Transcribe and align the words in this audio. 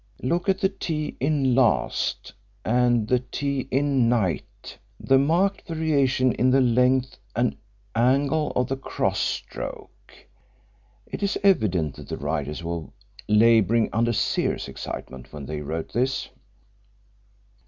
Look 0.23 0.49
at 0.49 0.57
the 0.57 0.69
'T' 0.69 1.15
in 1.19 1.53
'last' 1.53 2.33
and 2.65 3.07
the 3.07 3.19
'T' 3.19 3.67
in 3.69 4.09
'night' 4.09 4.75
the 4.99 5.19
marked 5.19 5.67
variation 5.67 6.31
in 6.31 6.49
the 6.49 6.59
length 6.59 7.19
and 7.35 7.55
angle 7.95 8.51
of 8.55 8.69
the 8.69 8.77
cross 8.77 9.19
stroke. 9.19 10.11
It 11.05 11.21
is 11.21 11.37
evident 11.43 11.97
that 11.97 12.09
the 12.09 12.17
writers 12.17 12.63
were 12.63 12.87
labouring 13.27 13.89
under 13.93 14.11
serious 14.11 14.67
excitement 14.67 15.31
when 15.31 15.45
they 15.45 15.61
wrote 15.61 15.93
this." 15.93 16.29